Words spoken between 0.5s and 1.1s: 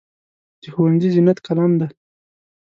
د ښوونځي